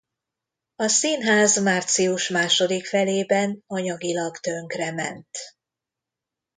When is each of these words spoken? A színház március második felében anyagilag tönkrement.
A 0.75 0.87
színház 0.87 1.59
március 1.61 2.29
második 2.29 2.85
felében 2.85 3.63
anyagilag 3.67 4.37
tönkrement. 4.37 5.37